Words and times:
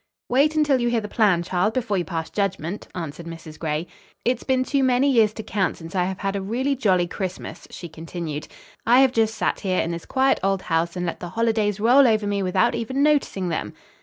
"Wait 0.29 0.55
until 0.55 0.81
you 0.81 0.89
hear 0.89 0.99
the 0.99 1.07
plan, 1.07 1.43
child, 1.43 1.75
before 1.75 1.95
you 1.95 2.03
pass 2.03 2.27
judgment," 2.31 2.87
answered 2.95 3.27
Mrs. 3.27 3.59
Gray. 3.59 3.85
"It's 4.25 4.43
been 4.43 4.63
too 4.63 4.81
many 4.83 5.11
years 5.11 5.31
to 5.33 5.43
count 5.43 5.77
since 5.77 5.93
I 5.93 6.05
have 6.05 6.17
had 6.17 6.35
a 6.35 6.41
really, 6.41 6.75
jolly 6.75 7.05
Christmas," 7.05 7.67
she 7.69 7.87
continued. 7.87 8.47
"I 8.83 9.01
have 9.01 9.11
just 9.11 9.35
sat 9.35 9.59
here 9.59 9.79
in 9.79 9.91
this 9.91 10.07
quiet 10.07 10.39
old 10.41 10.63
house, 10.63 10.95
and 10.95 11.05
let 11.05 11.19
the 11.19 11.29
holidays 11.29 11.79
roll 11.79 12.07
over 12.07 12.25
me 12.25 12.41
without 12.41 12.73
even 12.73 13.03
noticing 13.03 13.49
them." 13.49 13.75